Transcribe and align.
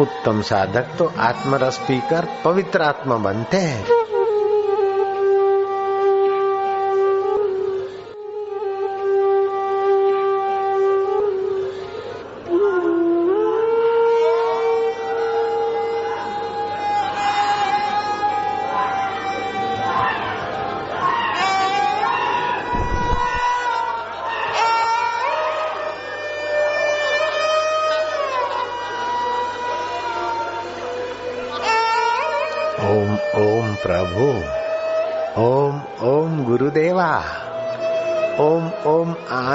उत्तम 0.00 0.40
साधक 0.42 0.96
तो 0.98 1.12
आत्मरस 1.18 1.78
पीकर 1.78 2.28
पवित्र 2.44 2.82
आत्मा 2.82 3.16
बनते 3.16 3.56
हैं। 3.56 4.03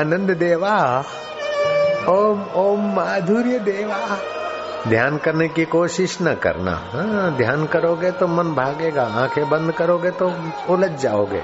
आनंद 0.10 0.32
देवा। 0.32 1.04
ओम 2.08 2.44
ओम 2.56 2.96
माधुर्य 2.96 3.60
देवा। 3.60 4.18
ध्यान 4.88 5.18
करने 5.18 5.48
की 5.48 5.66
कोशिश 5.66 6.18
न 6.22 6.34
करना। 6.36 6.72
हाँ 6.72 7.32
ध्यान 7.38 7.66
करोगे 7.66 8.12
तो 8.12 8.28
मन 8.28 8.44
भागेगा, 8.44 9.04
आँखें 9.04 9.50
बंद 9.50 9.72
करोगे 9.72 10.12
तो 10.12 10.34
उलझ 10.70 10.92
जाओगे। 10.92 11.44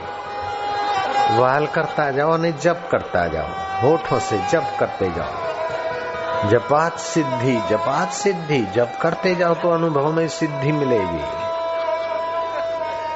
वाल 1.38 1.68
करता 1.68 2.12
जाओ, 2.12 2.38
नहीं 2.38 2.54
जप 2.54 2.90
करता 2.92 3.28
जाओ। 3.28 3.48
होठों 3.82 4.20
से 4.20 4.38
जप 4.52 4.78
करते 4.80 5.10
जाओ। 5.10 6.50
जपात 6.50 6.98
सिद्धि 6.98 7.62
जपात 7.70 8.10
सिद्धि। 8.10 8.68
जप 8.76 8.94
करते 9.02 9.36
जाओ 9.36 9.54
तो 9.54 9.70
अनुभव 9.70 10.12
में 10.12 10.28
सिद्धि 10.28 10.72
मिलेगी। 10.72 11.45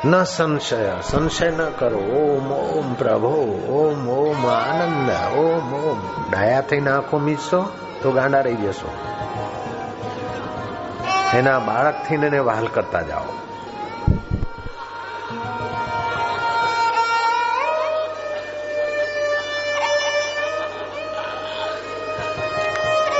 ન 0.06 0.24
સંશય 0.24 0.92
સંશય 1.04 1.50
ન 1.50 1.70
કરો. 1.70 1.98
ઓમ 1.98 2.52
ઓમ 2.52 2.94
પ્રભો, 2.94 3.36
ઓમ 3.70 4.10
ઓમ 4.10 4.48
આનંદ, 4.48 5.10
ઓમ 5.38 5.74
ઓમ. 5.74 6.32
ડાયા 6.32 6.62
થઈને 6.62 6.92
આંખો 6.92 7.18
મીચશો 7.18 7.70
તો 8.02 8.12
ગાંડા 8.12 8.40
રહી 8.40 8.56
જશો. 8.56 8.92
એના 11.34 11.60
બાળક 11.60 11.94
થઈને 12.10 12.28
એને 12.28 12.40
વહાલ 12.40 12.68
કરતા 12.68 13.02
જાઓ. 13.02 13.24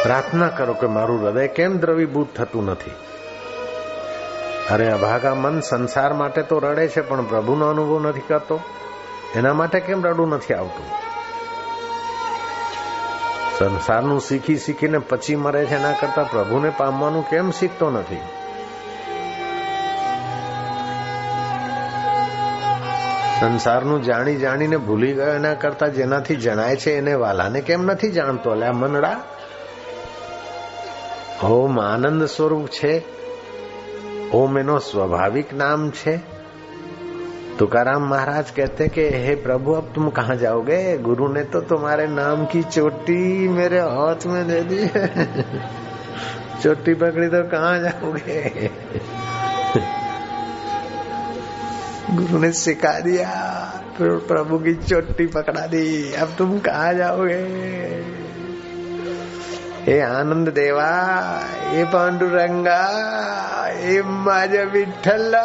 પ્રાર્થના 0.04 0.48
કરો 0.48 0.74
કે 0.74 0.88
મારું 0.88 1.26
હૃદય 1.26 1.48
કેમ 1.48 1.78
દ્રવીભૂત 1.78 2.36
થતું 2.36 2.66
નથી? 2.66 2.92
અરે 4.72 4.92
અભાગા, 4.92 5.36
મન 5.36 5.60
સંસાર 5.60 6.14
માટે 6.14 6.42
તો 6.42 6.60
રડે 6.60 6.88
છે, 6.88 7.02
પણ 7.02 7.26
પ્રભુનો 7.26 7.68
અનુભવ 7.68 8.00
નથી 8.00 8.20
કરતો. 8.20 8.60
એના 9.36 9.54
માટે 9.54 9.80
કેમ 9.80 10.06
રડવું 10.06 10.30
નથી 10.30 10.54
આવતું? 10.54 10.86
સંસારનું 13.60 14.22
શીખી 14.22 14.58
શીખીને 14.58 14.98
પછી 14.98 15.36
મરે 15.36 15.66
છે, 15.66 15.76
એના 15.76 15.92
કરતા 15.92 16.24
પ્રભુને 16.24 16.70
પામવાનું 16.70 17.30
કેમ 17.30 17.52
શીખતો 17.52 17.90
નથી? 17.90 18.18
સંસારનું 23.40 24.04
જાણી 24.04 24.36
જાણીને 24.36 24.78
ભૂલી 24.78 25.14
ગયો 25.14 25.34
એના 25.34 25.54
કરતા 25.54 25.88
જેનાથી 25.88 26.36
જણાય 26.36 26.76
છે, 26.76 26.92
એને 26.92 27.14
વાલાને 27.14 27.62
કેમ 27.62 27.84
નથી 27.84 28.12
જાણતો? 28.12 28.50
અલ્યા 28.50 28.72
મનડા. 28.72 29.22
ઓમ 31.44 31.82
આનંદ 31.82 32.24
સ્વરૂપ 32.24 32.68
છે. 32.68 33.19
ओम 34.34 34.60
एनो 34.60 34.80
स्वाभाविक 34.80 35.54
नाम 35.54 35.92
छे। 35.92 36.18
तुकाराम 37.60 38.10
महाराज 38.10 38.52
कहते 38.52 38.88
कि, 38.88 39.02
हे 39.02 39.36
प्रभु, 39.36 39.74
अब 39.74 39.92
तुम 39.96 40.10
कहा 40.10 40.36
जाओगे? 40.36 40.98
गुरु 40.98 41.28
ने 41.34 41.44
तो 41.44 41.62
तुम्हारे 41.62 42.08
नाम 42.08 42.46
की 42.46 42.64
चोटी 42.64 43.48
मेरे 43.48 43.80
हाथ 43.80 44.26
में 44.26 44.48
दे 44.48 44.62
दी 44.62 44.88
चोटी 46.64 46.94
पकड़ी 46.94 47.28
तो 47.28 47.44
कहा 47.44 47.78
जाओगे? 47.78 48.70
गुरु 52.28 52.40
ने 52.40 52.52
सिखा 52.52 53.00
दिया, 53.00 53.66
फिर 53.98 54.10
प्रभु 54.10 54.60
की 54.60 54.74
चोटी 54.74 55.28
पकड़ा 55.28 55.68
दी। 55.68 56.14
अब 56.14 56.36
तुम 56.38 56.60
कहा 56.60 56.94
जाओगे? 56.94 58.20
हे 59.90 60.00
आनंद 60.00 60.50
देवा 60.50 60.88
हे 61.70 61.84
पांडुरंगा 61.84 62.82
हे 63.76 64.02
माझ्या 64.26 64.64
विठ्ठला 64.64 65.44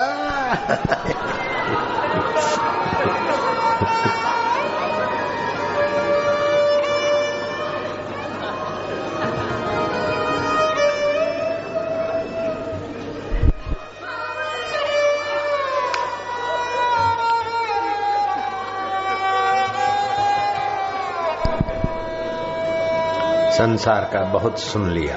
संसार 23.54 24.10
का 24.12 24.20
बहुत 24.32 24.58
सुन 24.58 24.90
लिया, 24.90 25.16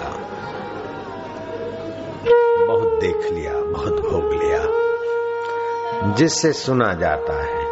बहुत 2.67 2.99
देख 2.99 3.31
लिया, 3.31 3.53
बहुत 3.53 3.93
भोग 3.93 4.33
लिया। 4.33 6.13
जिससे 6.13 6.53
सुना 6.53 6.93
जाता 6.93 7.33
है, 7.43 7.63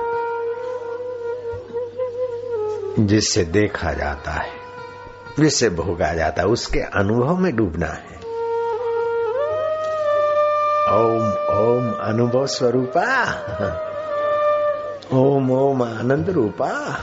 जिससे 3.00 3.44
देखा 3.44 3.94
जाता 3.94 4.32
है, 4.32 4.52
जिससे 5.40 5.70
भोगा 5.70 6.14
जाता 6.14 6.42
है, 6.42 6.48
उसके 6.48 6.80
अनुभव 6.80 7.36
में 7.36 7.56
डूबना 7.56 7.88
है। 7.88 8.16
ओम 10.96 11.32
ओम 11.60 11.94
अनुभव 11.94 12.46
स्वरूपा, 12.46 13.32
ओम 15.14 15.52
ओम 15.52 15.84
आनंद 15.84 16.30
रूपा। 16.30 17.00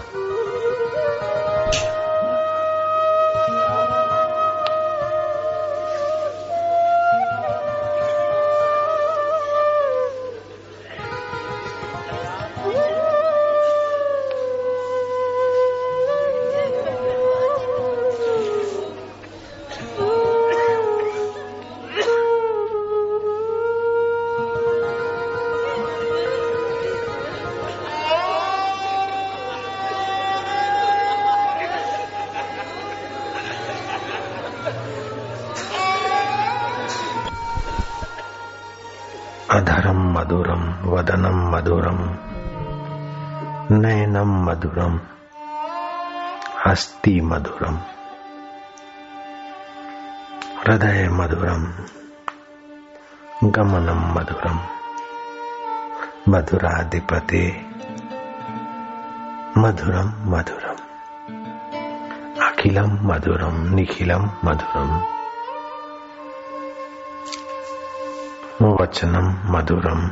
वदनम 40.92 41.38
मधुरम 41.52 42.00
नयनम 43.82 44.30
मधुरम 44.46 44.94
हस्ति 46.64 47.14
मधुरम 47.30 47.76
हृदय 50.62 51.08
मधुरम 51.18 51.64
गमनम 53.54 54.02
मधुरम 54.16 54.58
मधुराधिपते। 56.28 57.44
मधुरम 59.58 60.12
मधुरम 60.32 60.78
अखिलम 62.48 62.98
मधुरम 63.08 63.56
निखिलम 63.74 64.30
मधुरम 64.44 64.92
वचनम 68.80 69.32
मधुरम 69.52 70.10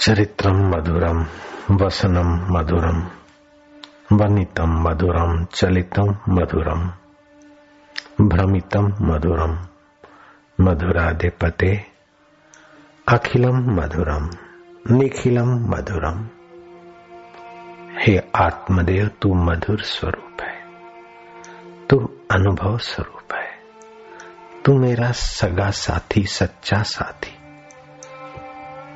चरित्रम 0.00 0.56
मधुरम 0.56 1.26
वसनम 1.70 2.58
मधुरम 2.58 3.08
वनितम 4.12 4.88
मधुरम 4.88 5.44
चलितम 5.44 6.16
मधुरम 6.28 6.92
भ्रमितम 8.20 8.92
मधुरम 9.00 9.58
मधुराधिपते 10.60 11.84
अखिलम 13.08 13.80
मधुरम 13.80 14.30
निखिलम 14.90 15.70
मधुरम 15.70 16.28
हे 17.98 18.22
आत्मदेव, 18.34 19.10
तू 19.22 19.34
मधुर 19.34 19.80
स्वरूप 19.80 20.42
है। 20.42 20.64
तू 21.90 21.96
अनुभव 22.30 22.78
स्वरूप 22.78 23.32
है। 23.32 23.48
तू 24.64 24.78
मेरा 24.78 25.12
सगा 25.12 25.70
साथी, 25.70 26.22
सच्चा 26.22 26.82
साथी। 26.82 27.37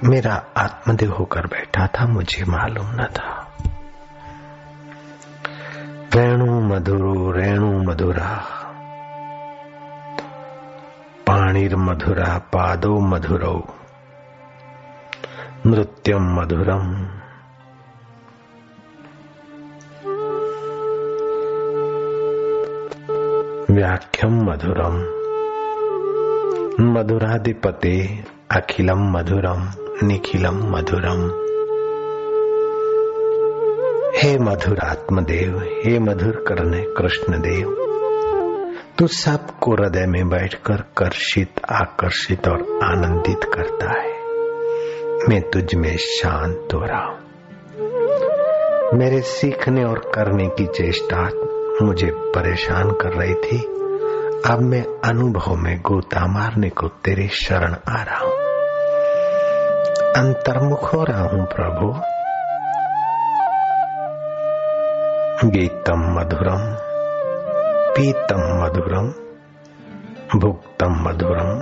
मेरा 0.04 0.44
आत्मदेव 0.56 1.12
होकर 1.12 1.46
बैठा 1.46 1.87
था, 1.87 2.06
मुझे 2.06 2.44
मालूम 2.44 2.87
न 2.87 3.04
था। 3.04 3.56
रेणु 6.16 6.60
मधुरो, 6.60 7.32
रेणु 7.32 7.82
मधुरा, 7.82 8.44
पाणिर 11.26 11.76
मधुरा, 11.76 12.38
पादो 12.38 13.00
मधुरौ 13.00 13.62
नृत्यम 15.66 16.40
मधुरम। 16.40 17.08
व्याख्यम 23.75 24.50
मधुरम। 24.50 25.22
मधुराधिपते 26.93 28.25
अखिलम 28.56 29.19
मधुरम 29.19 29.72
निखिलम 30.06 30.54
मधुरम 30.54 31.20
हे 34.16 34.38
मधुर 34.38 34.78
आत्मदेव, 34.78 35.58
हे 35.58 35.99
मधुर 35.99 36.44
करने 36.49 36.82
कृष्ण 36.82 37.40
देव 37.40 37.76
तू 38.99 39.06
सबको 39.06 39.72
हृदय 39.72 40.06
में 40.06 40.28
बैठकर 40.28 40.76
कर्षित, 40.76 41.50
आकर्षित 41.72 42.49
और 42.49 42.81
आनंदित 42.84 43.44
करता 43.44 44.00
है। 44.00 44.12
मैं 45.28 45.50
तुझ 45.50 45.75
में 45.75 45.96
शांत 45.96 46.69
हो 46.75 46.81
रहा 46.81 47.04
हूँ। 47.04 47.19
मेरे 48.99 49.20
सीखने 49.20 49.84
और 49.84 49.99
करने 49.99 50.46
की 50.46 50.66
चेष्टा 50.66 51.31
मुझे 51.87 52.10
परेशान 52.14 52.90
कर 52.90 53.12
रही 53.12 53.34
थी। 53.34 53.72
अब 54.47 54.59
मैं 54.61 54.83
अनुभव 54.83 55.55
में 55.55 55.81
गोता 55.81 56.27
मारने 56.27 56.71
को 56.71 56.89
तेरे 56.89 57.29
शरण 57.29 57.77
आ 57.89 58.03
रहा 58.03 58.19
हूँ। 58.19 58.33
अंतर्मुख 60.12 60.94
हो 60.94 61.05
रहा 61.05 61.23
हूँ, 61.23 61.47
प्रभु। 61.47 61.93
गीतम 65.49 66.19
मधुरम, 66.19 66.77
पीतम 67.97 68.65
मधुरम, 68.65 69.09
भुक्तम 70.41 71.09
मधुरम, 71.09 71.61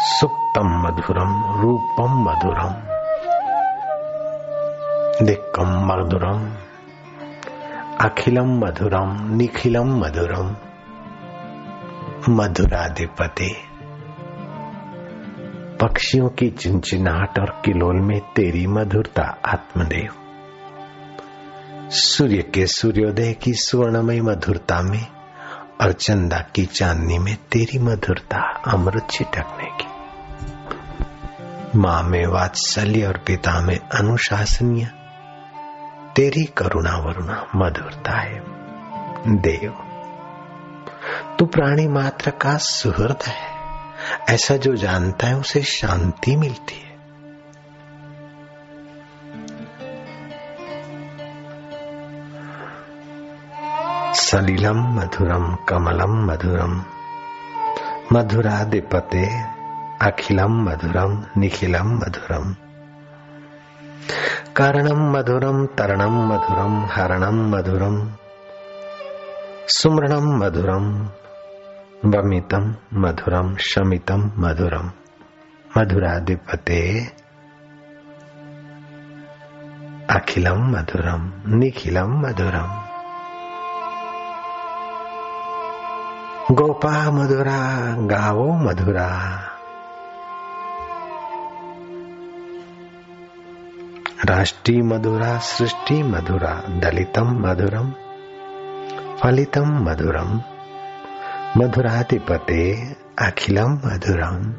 सुप्तम 0.00 0.68
मधुरम, 0.68 1.60
रूपम 1.60 2.22
मधुरम, 2.22 2.74
दिक्कम 5.26 5.86
मधुरम। 5.86 6.65
अखिलम 8.00 8.58
मधुरम 8.58 9.36
निखिलम 9.36 9.98
मधुरम 10.00 10.56
मधुराधिपति। 12.28 13.56
पक्षियों 15.80 16.28
की 16.28 16.50
चिंचिनाहट 16.50 17.38
और 17.38 17.62
किलोल 17.64 18.00
में 18.00 18.20
तेरी 18.20 18.66
मधुरता 18.66 19.22
आत्मदेव। 19.22 20.08
सूर्य 21.90 22.42
के 22.42 22.66
सूर्योदय 22.66 23.32
की 23.32 23.54
स्वर्णमय 23.54 24.20
मधुरता 24.20 24.82
में 24.82 25.06
और 25.80 25.92
चंदा 25.92 26.38
की 26.38 26.66
चांदनी 26.66 27.18
में 27.18 27.36
तेरी 27.52 27.78
मधुरता 27.78 28.62
अमृत 28.72 29.06
छिटकने 29.10 29.68
की। 29.70 29.86
माँ 31.78 32.02
में 32.02 32.26
वात्सल्य 32.26 33.06
और 33.06 33.18
पिता 33.26 33.60
में 33.60 33.78
अनुशासनीय 33.78 34.90
तेरी 36.16 36.44
करुणा 36.44 36.96
वरुणा 36.96 37.46
मधुरता 37.56 38.20
है। 38.20 38.42
देव, 39.26 39.74
तू 41.38 41.46
प्राणी 41.46 41.88
मात्र 41.88 42.30
का 42.30 42.56
सुहृद 42.56 43.18
है। 43.26 43.56
ऐसा 44.34 44.56
जो 44.56 44.76
जानता 44.76 45.26
है, 45.26 45.36
उसे 45.36 45.62
शांति 45.62 46.36
मिलती 46.36 46.74
है। 46.74 46.86
सलिलम 54.14 55.00
मधुरम, 55.00 55.54
कमलम 55.54 56.26
मधुरम, 56.26 56.84
मधुराधिपते 58.12 59.42
अखिलम 60.02 60.62
मधुरम, 60.64 61.24
निखिलम 61.36 61.86
मधुरम। 61.86 62.65
कारणम 64.56 65.00
मधुरम 65.12 65.64
तरणम 65.66 66.14
मधुरम 66.28 66.84
हरणम 66.90 67.36
मधुरम 67.54 67.96
सुमरणम 69.68 70.26
मधुरम 70.38 71.06
वमितम 72.04 72.72
मधुरम 72.92 73.54
शमितम 73.58 74.30
मधुरम 74.36 74.88
मधुराधिपते 75.76 76.80
अखिलम 80.10 80.60
मधुरम 80.72 81.30
निखिलम 81.46 82.20
मधुरम 82.20 82.86
गोपा 86.50 87.10
मधुरा, 87.10 87.60
गावो 88.06 88.52
मधुरा। 88.52 89.08
राष्ट्रीय 94.26 94.82
मधुरा, 94.82 95.38
सृष्टि 95.38 96.02
मधुरा, 96.02 96.62
दलितम 96.68 97.24
मधुरम, 97.24 97.90
फलितम 99.22 99.64
मधुरम, 99.64 100.42
मधुराधिपते 101.56 102.92
अखिलम 103.18 103.70
मधुरम। 103.70 104.54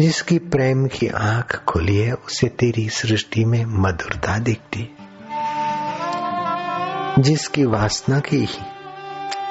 जिसकी 0.00 0.38
प्रेम 0.38 0.86
की 0.86 1.08
आँख 1.08 1.64
खुली 1.68 1.96
है, 1.96 2.12
उसे 2.12 2.48
तेरी 2.48 2.88
सृष्टि 2.88 3.44
में 3.44 3.64
मधुरता 3.68 4.38
दिखती। 4.38 4.96
जिसकी 7.18 7.64
वासना 7.64 8.20
की 8.20 8.36
ही 8.36 8.66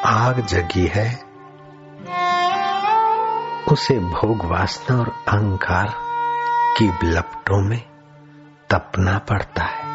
आग 0.05 0.45
जगी 0.45 0.87
है, 0.87 1.19
उसे 3.71 3.99
भोग 3.99 4.51
वासना 4.51 4.97
और 4.97 5.09
अहंकार 5.09 5.93
की 6.77 6.91
लपटों 7.03 7.69
में 7.69 7.90
तपना 8.71 9.17
पड़ता 9.17 9.63
है, 9.63 9.89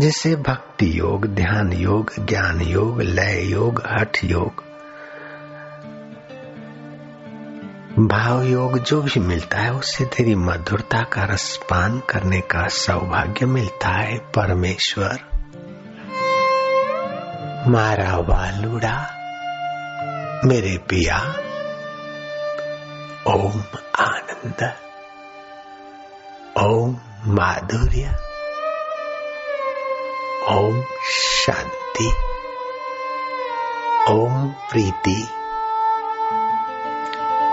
जिसे 0.00 0.36
भक्ति 0.36 0.98
योग, 0.98 1.26
ध्यान 1.26 1.72
योग, 1.72 2.12
ज्ञान 2.26 2.60
योग, 2.60 3.00
लय 3.02 3.42
योग, 3.44 3.82
हठ 3.86 4.24
योग, 4.24 4.62
भाव 7.98 8.42
योग 8.42 8.78
जो 8.78 9.00
भी 9.02 9.20
मिलता 9.20 9.58
है, 9.58 9.72
उससे 9.74 10.04
तेरी 10.04 10.34
मधुरता 10.34 11.02
का 11.02 11.24
रसपान 11.24 11.98
करने 12.10 12.40
का 12.40 12.66
सौभाग्य 12.68 13.46
मिलता 13.46 13.88
है, 13.88 14.18
परमेश्वर। 14.18 15.18
मारा 17.68 18.16
वालुड़ा 18.16 18.96
मेरे 20.44 20.76
पिया, 20.78 21.18
ओम 23.26 23.62
आनंद, 23.98 24.72
ओम 26.58 26.96
माधुर्य। 27.26 28.08
ओम 30.48 30.82
शांति। 31.10 32.08
ओम 34.10 34.48
प्रीति। 34.48 35.22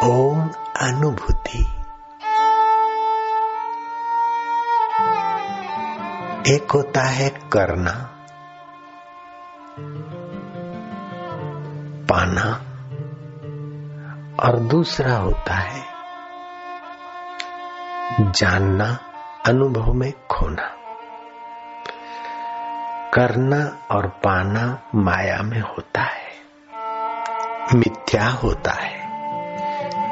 ओम 0.03 0.49
अनुभूति। 0.81 1.59
एक 6.55 6.71
होता 6.71 7.01
है 7.01 7.29
करना। 7.29 8.25
पाना। 12.09 12.61
और 14.43 14.59
दूसरा 14.59 15.15
होता 15.15 15.53
है 15.53 15.83
जानना। 18.31 19.10
अनुभव 19.47 19.93
में 19.93 20.11
खोना। 20.11 20.75
करना 23.13 23.87
और 23.91 24.07
पाना 24.07 24.81
माया 24.95 25.41
में 25.41 25.61
होता 25.61 26.01
है। 26.01 26.31
मिथ्या 27.75 28.27
होता 28.27 28.71
है। 28.71 28.99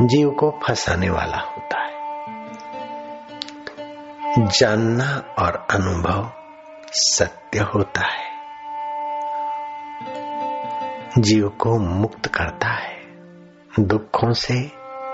जीव 0.07 0.29
को 0.29 0.59
फंसाने 0.67 1.09
वाला 1.09 1.37
होता 1.37 1.79
है। 1.79 1.91
जानना 4.47 5.35
और 5.39 5.67
अनुभव 5.71 6.31
सत्य 6.91 7.59
होता 7.59 8.01
है। 8.01 8.29
जीव 11.17 11.49
को 11.49 11.79
मुक्त 11.79 12.25
करता 12.25 12.67
है। 12.67 13.01
दुखों 13.79 14.33
से 14.33 14.53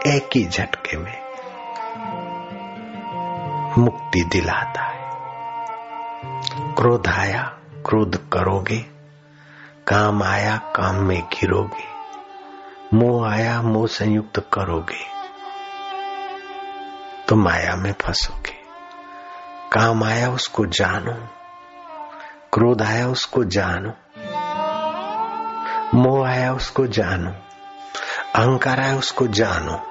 एक 0.07 0.29
ही 0.35 0.45
झटके 0.45 0.97
में। 0.97 1.24
मुक्ति 3.77 4.23
दिलाता 4.23 4.81
है। 4.81 5.11
क्रोध 6.75 7.07
आया, 7.07 7.43
क्रोध 7.85 8.29
करोगे। 8.29 8.77
काम 9.87 10.23
आया, 10.23 10.57
काम 10.57 10.95
में 10.95 11.21
गिरोगे। 11.21 11.95
मोह 12.93 13.31
आया, 13.31 13.61
मोह 13.61 13.87
संयुक्त 13.87 14.49
करोगे। 14.53 15.15
तो 17.29 17.35
माया 17.35 17.75
में 17.75 17.93
फंसोगे। 18.01 18.55
काम 19.73 20.03
आया, 20.03 20.29
उसको 20.29 20.65
जानो। 20.65 21.27
क्रोध 22.53 22.81
आया, 22.81 23.07
उसको 23.07 23.43
जानो। 23.43 23.93
मोह 25.97 26.29
आया, 26.29 26.53
उसको 26.53 26.87
जानो। 26.87 27.31
अहंकार 28.35 28.79
आया, 28.79 28.95
उसको 28.95 29.27
जानो। 29.27 29.83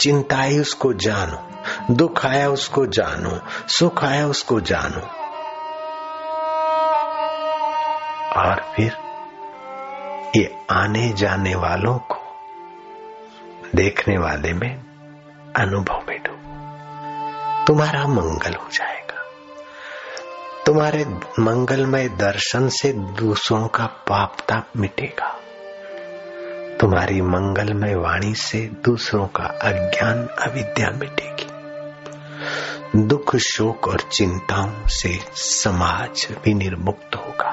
चिंता 0.00 0.36
आई, 0.36 0.58
उसको 0.58 0.92
जानो। 0.92 1.53
दुख 1.90 2.26
आया 2.26 2.48
उसको 2.48 2.86
जानो, 2.86 3.40
सुख 3.68 4.04
आया 4.04 4.26
उसको 4.26 4.60
जानो। 4.60 5.00
और 8.40 8.72
फिर 8.76 8.98
ये 10.36 10.58
आने 10.70 11.08
जाने 11.08 11.54
वालों 11.54 11.98
को 11.98 12.16
देखने 13.74 14.18
वाले 14.18 14.52
में 14.52 14.76
अनुभव 15.56 16.02
में 16.08 16.22
डूबो 16.22 16.44
तुम्हारा 17.66 18.06
मंगल 18.06 18.54
हो 18.54 18.68
जाएगा। 18.72 19.24
तुम्हारे 20.66 21.04
मंगलमय 21.38 22.08
दर्शन 22.08 22.68
से 22.68 22.92
दूसरों 22.92 23.68
का 23.68 23.84
पाप 23.86 24.36
ताप 24.48 24.66
मिटेगा। 24.76 25.40
तुम्हारी 26.80 27.20
मंगलमय 27.20 27.94
वाणी 27.94 28.34
से 28.34 28.58
दूसरों 28.58 29.26
का 29.26 29.44
अज्ञान 29.44 30.26
अविद्या 30.26 30.90
मिटेगी। 30.90 31.43
दुख 32.95 33.35
शोक 33.35 33.87
और 33.87 34.01
चिंताओं 34.01 34.87
से 34.87 35.19
समाज 35.35 36.27
विनिर्मुक्त 36.45 37.15
होगा 37.15 37.51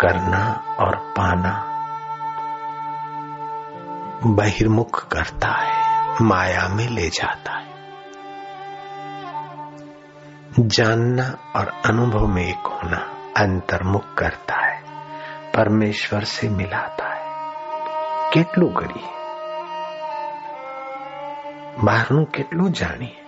करना 0.00 0.42
और 0.80 0.96
पाना 1.16 1.54
बहिर्मुख 4.26 5.08
करता 5.08 5.48
है 5.48 6.22
माया 6.22 6.68
में 6.68 6.88
ले 6.88 7.08
जाता 7.10 7.52
है 7.52 7.72
जानना 10.58 11.28
और 11.56 11.72
अनुभव 11.86 12.26
में 12.26 12.44
एक 12.44 12.66
होना 12.66 13.00
अंतर्मुख 13.36 14.14
करता 14.14 14.60
है 14.66 14.82
परमेश्वर 15.56 16.24
से 16.24 16.48
मिलाता 16.48 17.08
है 17.08 17.24
કેટલું 18.34 18.68
કરીએ 18.72 19.17
બહારનું 21.84 22.26
કેટલું 22.26 22.72
જાણીએ 22.72 23.22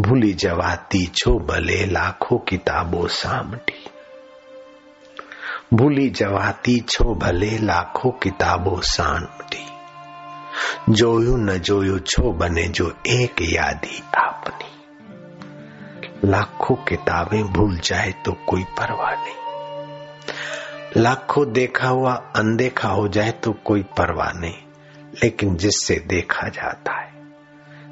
ભૂલી 0.00 0.34
જવાતી 0.34 1.06
છો 1.14 1.38
ભલે 1.38 1.78
લાખો 1.86 2.38
કિતાબો 2.38 3.08
સામટી 3.08 3.84
ભૂલી 5.74 6.10
જવાતી 6.10 6.80
છો 6.80 7.14
ભલે 7.14 7.52
લાખો 7.58 8.12
કિતાબો 8.12 8.74
સામટી 8.82 9.68
જોયું 10.88 11.40
ન 11.40 11.50
જોયું 11.60 12.00
છો 12.04 12.32
બને 12.32 12.68
જો 12.68 12.88
એક 13.04 13.36
યાદી 13.52 14.02
આપની 14.14 14.78
लाखों 16.24 16.76
किताबें 16.84 17.52
भूल 17.52 17.76
जाए 17.78 18.12
तो 18.24 18.32
कोई 18.48 18.62
परवाह 18.78 19.12
नहीं 19.14 19.36
लाखों 20.96 21.44
देखा 21.52 21.88
हुआ 21.88 22.14
अनदेखा 22.36 22.88
हो 22.88 23.08
जाए 23.08 23.30
तो 23.42 23.52
कोई 23.64 23.82
परवाह 23.96 24.32
नहीं 24.32 24.61
लेकिन 25.13 25.55
जिससे 25.55 25.95
देखा 25.95 26.47
जाता 26.47 27.01
है, 27.01 27.11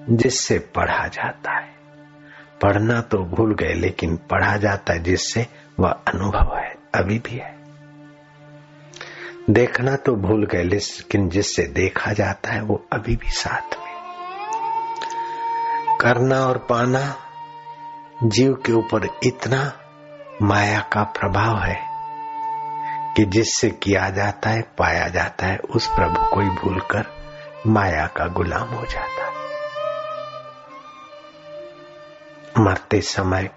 जिससे 0.09 0.59
पढ़ा 0.59 1.07
जाता 1.07 1.51
है। 1.51 1.75
पढ़ना 2.61 3.01
तो 3.01 3.17
भूल 3.17 3.55
गए, 3.55 3.73
लेकिन 3.73 4.17
पढ़ा 4.17 4.57
जाता 4.57 4.93
है 4.93 5.03
जिससे 5.03 5.47
वह 5.79 5.89
अनुभव 5.89 6.57
है, 6.57 6.75
अभी 6.95 7.19
भी 7.19 7.35
है। 7.35 7.61
देखना 9.49 9.95
तो 9.95 10.15
भूल 10.15 10.45
गए, 10.45 10.63
लेकिन 10.63 11.29
जिससे 11.29 11.63
देखा 11.63 12.13
जाता 12.13 12.51
है, 12.51 12.61
वो 12.61 12.85
अभी 12.93 13.15
भी 13.15 13.29
साथ 13.29 13.79
में। 13.79 13.91
करना 16.01 16.41
और 16.41 16.57
पाना 16.57 17.15
जीव 18.23 18.53
के 18.53 18.73
ऊपर 18.73 19.19
इतना 19.23 19.73
माया 20.41 20.79
का 20.79 21.03
प्रभाव 21.03 21.57
है 21.57 21.90
कि 23.17 23.25
जिससे 23.25 23.69
किया 23.69 24.09
जाता 24.09 24.49
है, 24.49 24.61
पाया 24.77 25.07
जाता 25.07 25.45
है, 25.45 25.57
उस 25.57 25.87
प्रभु 25.87 26.35
को 26.35 26.41
ही 26.41 26.49
भूलकर 26.49 27.05
माया 27.67 28.07
का 28.07 28.27
गुलाम 28.27 28.67
हो 28.67 28.85
जाता 28.85 29.25
है। 29.25 29.31
मरते 32.65 33.01
समय 33.01 33.49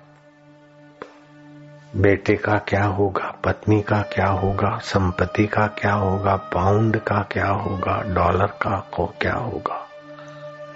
बेटे 1.97 2.37
का 2.37 2.59
क्या 2.59 2.85
होगा, 2.85 3.35
पत्नी 3.45 3.83
का 3.83 4.03
क्या 4.03 4.27
होगा, 4.27 4.79
संपत्ति 4.79 5.47
का 5.47 5.67
क्या 5.67 5.93
होगा, 5.93 6.37
पाउंड 6.37 6.97
का 6.97 7.23
क्या 7.23 7.49
होगा, 7.49 8.03
डॉलर 8.03 8.47
का 8.47 8.91
को 8.95 9.07
क्या 9.21 9.35
होगा? 9.35 9.89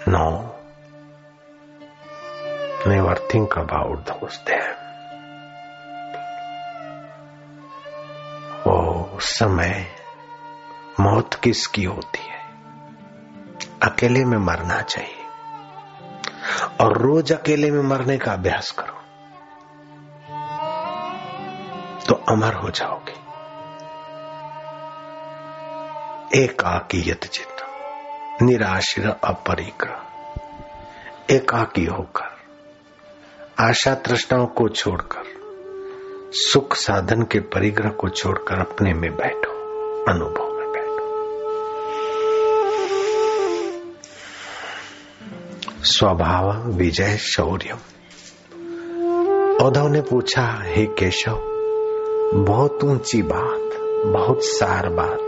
No 0.07 0.55
never 2.87 3.13
think 3.13 3.49
about 3.51 3.95
those 3.95 4.37
them. 4.47 4.88
समय 9.19 9.95
मौत 10.99 11.33
किसकी 11.33 11.83
होती 11.83 12.19
है? 12.19 12.39
अकेले 13.83 14.25
में 14.25 14.37
मरना 14.37 14.81
चाहिए। 14.81 15.15
और 16.81 16.97
रोज 16.97 17.31
अकेले 17.31 17.71
में 17.71 17.81
मरने 17.81 18.17
का 18.17 18.33
अभ्यास 18.33 18.71
करो। 18.71 18.99
तो 22.05 22.13
अमर 22.13 22.53
हो 22.53 22.69
जाओगे। 22.69 23.19
एकाकीयत 26.43 27.25
चित्त 27.25 27.65
निराश्र 28.41 29.15
अपरिग्रह। 29.23 30.01
एकाकी 31.35 31.85
होकर, 31.85 32.39
आशा 33.59 33.95
तृष्णाओं 33.95 34.47
को 34.47 34.69
छोड़कर 34.69 35.38
सुख 36.31 36.75
साधन 36.75 37.21
के 37.21 37.39
परिग्रह 37.39 37.89
को 37.89 38.09
छोड़कर 38.09 38.59
अपने 38.59 38.93
में 38.93 39.15
बैठो, 39.15 39.51
अनुभव 40.11 40.53
में 40.53 40.71
बैठो। 40.71 41.23
स्वभाव, 45.83 46.67
विजय, 46.67 47.17
शौर्य। 47.17 47.73
उद्धव 49.65 49.87
ने 49.87 50.01
पूछा, 50.01 50.61
हे 50.63 50.85
केशव, 50.85 51.41
बहुत 52.33 52.83
ऊँची 52.83 53.21
बात, 53.21 53.79
बहुत 54.13 54.39
सार 54.43 54.89
बात। 54.89 55.19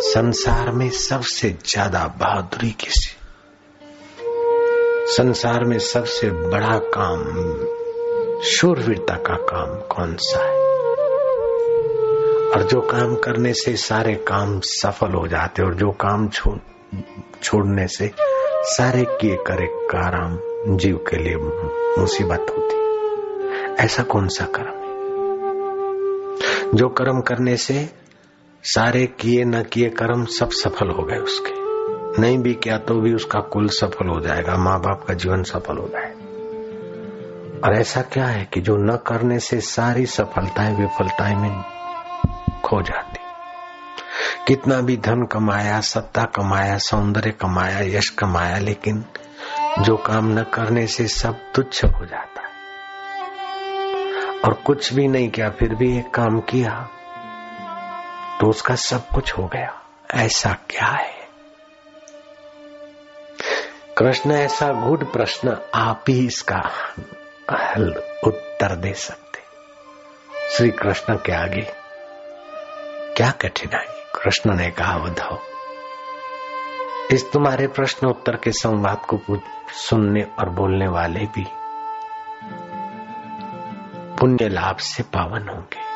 संसार 0.00 0.70
में 0.70 0.90
सबसे 0.90 1.50
ज़्यादा 1.50 2.14
बहादुरी 2.18 2.70
किसी? 2.70 3.16
संसार 5.06 5.64
में 5.64 5.78
सबसे 5.78 6.30
बड़ा 6.30 6.78
काम 6.78 7.22
शूरवीरता 8.46 9.14
का 9.14 9.34
काम 9.34 9.74
कौन 9.80 10.16
सा 10.16 10.44
है? 10.44 10.56
और 12.50 12.62
जो 12.62 12.80
काम 12.80 13.14
करने 13.14 13.52
से 13.52 13.76
सारे 13.76 14.14
काम 14.14 14.60
सफल 14.60 15.12
हो 15.12 15.26
जाते 15.28 15.62
और 15.62 15.74
जो 15.74 15.90
काम 15.90 16.28
छोड़ 16.28 16.58
छोड़ने 17.42 17.86
से 17.88 18.10
सारे 18.62 19.04
किए 19.04 19.36
करे 19.36 19.66
काम 19.66 20.38
जीव 20.76 20.96
के 20.96 21.16
लिए 21.16 21.36
मुसीबत 21.98 22.46
होती 22.50 22.76
ऐसा 23.84 24.02
कौन 24.02 24.28
सा 24.28 24.44
कर्म 24.44 24.76
है? 24.76 24.94
जो 26.74 26.88
कर्म 26.88 27.20
करने 27.20 27.56
से 27.56 27.88
सारे 28.64 29.06
किए 29.06 29.44
न 29.44 29.62
किए 29.62 29.88
कर्म 29.90 30.24
सब 30.24 30.50
सफल 30.50 30.90
हो 30.90 31.02
गए 31.02 31.18
उसके। 31.18 31.54
नहीं 32.20 32.38
भी 32.38 32.54
किया 32.54 32.78
तो 32.78 33.00
भी 33.00 33.14
उसका 33.14 33.40
कुल 33.40 33.68
सफल 33.68 34.08
हो 34.08 34.20
जाएगा, 34.20 34.56
माँ 34.56 34.80
बाप 34.80 35.04
का 35.08 35.14
जीवन 35.14 35.42
सफल 35.42 35.76
हो 35.78 35.88
जाएगा। 35.88 36.15
और 37.64 37.74
ऐसा 37.74 38.02
क्या 38.02 38.26
है 38.26 38.44
कि 38.44 38.60
जो 38.60 38.76
न 38.76 38.96
करने 38.96 39.38
से 39.38 39.60
सारी 39.60 40.06
सफलताएँ 40.06 40.74
विफलताएँ 40.74 41.34
में 41.34 41.62
खो 42.64 42.82
जाती? 42.82 43.18
कितना 44.46 44.80
भी 44.80 44.96
धन 44.96 45.26
कमाया, 45.26 45.80
सत्ता 45.80 46.24
कमाया, 46.24 46.78
सौंदर्य 46.78 47.30
कमाया, 47.30 47.80
यश 47.98 48.08
कमाया, 48.08 48.58
लेकिन 48.58 49.04
जो 49.80 49.96
काम 49.96 50.38
न 50.38 50.42
करने 50.42 50.86
से 50.86 51.08
सब 51.08 51.52
तुच्छ 51.54 51.84
हो 51.84 52.06
जाता 52.06 52.40
है। 52.40 52.46
और 54.40 54.52
कुछ 54.52 54.92
भी 54.92 55.08
नहीं 55.08 55.30
किया, 55.30 55.50
फिर 55.50 55.74
भी 55.74 55.98
एक 55.98 56.14
काम 56.14 56.40
किया 56.40 56.88
तो 58.40 58.46
उसका 58.46 58.74
सब 58.74 59.08
कुछ 59.08 59.38
हो 59.38 59.46
गया। 59.46 59.82
ऐसा 60.14 60.52
क्या 60.70 60.86
है? 60.86 61.16
कृष्ण, 63.98 64.32
ऐसा 64.32 64.72
गुड 64.86 65.12
प्रश्न 65.12 65.56
आप 65.74 66.04
ही 66.08 66.26
इसका 66.26 66.70
हल 67.50 68.02
उत्तर 68.24 68.74
दे 68.76 68.94
सकते। 68.94 69.40
श्री 70.50 70.70
कृष्ण 70.70 71.16
के 71.16 71.32
आगे, 71.32 71.72
क्या 73.16 73.30
कठिनाई? 73.30 73.86
कृष्ण 74.14 74.56
ने 74.56 74.70
कहा, 74.70 74.96
उद्धव, 74.96 75.38
इस 77.10 77.32
तुम्हारे 77.32 77.66
प्रश्न 77.66 78.06
उत्तर 78.06 78.36
के 78.36 78.52
संवाद 78.52 78.98
को 78.98 79.20
सुनने 79.72 80.22
और 80.22 80.48
बोलने 80.48 80.88
वाले 80.88 81.20
भी 81.20 81.46
पुण्य 84.16 84.48
लाभ 84.48 84.76
से 84.76 85.02
पावन 85.02 85.48
होंगे। 85.48 85.86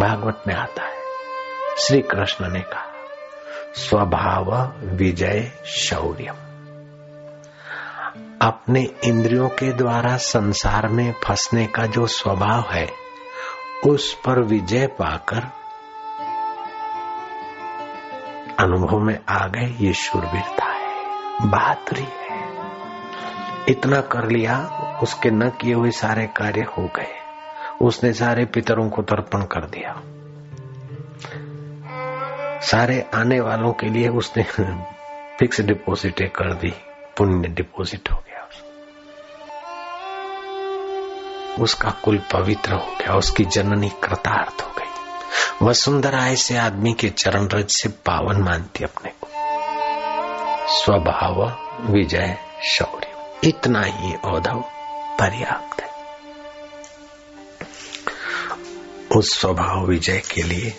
भागवत 0.00 0.42
में 0.46 0.54
आता 0.54 0.84
है। 0.84 1.02
श्री 1.78 2.02
कृष्ण 2.02 2.48
ने 2.48 2.60
कहा, 2.60 2.92
स्वभाव 3.74 4.72
विजय 4.78 5.52
शौर्य 5.66 6.51
अपने 8.42 8.90
इंद्रियों 9.04 9.48
के 9.48 9.72
द्वारा 9.72 10.16
संसार 10.16 10.88
में 10.88 11.14
फंसने 11.24 11.66
का 11.66 11.86
जो 11.86 12.06
स्वभाव 12.06 12.64
है, 12.70 12.90
उस 13.86 14.14
पर 14.14 14.40
विजय 14.40 14.86
पाकर 14.86 15.42
अनुभव 18.58 18.98
में 18.98 19.18
आ 19.28 19.46
गए 19.46 19.76
ये 19.80 19.92
शूरवीरता 19.92 20.64
है। 20.64 21.04
बहादुरी 21.48 22.08
है। 22.20 22.48
इतना 23.68 24.00
कर 24.00 24.30
लिया, 24.30 24.58
उसके 25.02 25.30
न 25.30 25.50
किए 25.50 25.74
हुए 25.74 25.90
सारे 25.90 26.26
कार्य 26.26 26.60
हो 26.60 26.90
गए। 26.96 27.14
उसने 27.82 28.12
सारे 28.12 28.44
पितरों 28.44 28.90
को 28.90 29.02
तर्पण 29.02 29.42
कर 29.42 29.60
दिया। 29.60 30.02
सारे 32.60 33.06
आने 33.14 33.40
वालों 33.40 33.72
के 33.72 33.86
लिए 33.86 34.08
उसने 34.08 34.42
फिक्स 35.38 35.60
डिपॉजिट 35.60 36.32
कर 36.36 36.54
दी, 36.54 36.74
पुण्य 37.16 37.48
डिपॉजिट 37.48 38.12
हो 38.12 38.21
उसका 41.58 41.90
कुल 41.90 42.18
पवित्र 42.32 42.72
हो 42.72 42.96
गया, 43.00 43.14
उसकी 43.14 43.44
जननी 43.44 43.88
कृतार्थ 43.88 44.62
हो 44.62 44.72
गई। 44.78 44.82
वसुंधरा 45.66 46.26
ऐसे 46.26 46.56
आदमी 46.56 46.94
के 46.94 47.08
चरण 47.08 47.48
रज 47.48 47.68
से 47.68 47.88
पावन 47.88 48.42
मानती 48.42 48.84
अपने 48.84 49.10
को। 49.10 49.28
स्वभाव 50.68 51.42
विजय 51.92 52.36
शौर्य, 52.64 53.38
इतना 53.44 53.82
ही 53.82 54.14
औधव 54.14 54.64
पर्याप्त 55.20 55.82
है। 55.82 55.92
उस 59.16 59.40
स्वभाव 59.40 59.86
विजय 59.86 60.22
के 60.34 60.42
लिए 60.42 60.76